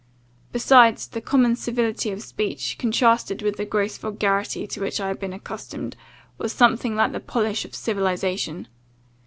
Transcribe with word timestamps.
Besides, 0.51 1.07
the 1.07 1.21
common 1.21 1.55
civility 1.55 2.09
of 2.09 2.23
speech, 2.23 2.75
contrasted 2.79 3.43
with 3.43 3.57
the 3.57 3.65
gross 3.65 3.99
vulgarity 3.99 4.65
to 4.65 4.81
which 4.81 4.99
I 4.99 5.09
had 5.09 5.19
been 5.19 5.31
accustomed, 5.31 5.95
was 6.39 6.53
something 6.53 6.95
like 6.95 7.11
the 7.11 7.19
polish 7.19 7.65
of 7.65 7.75
civilization. 7.75 8.67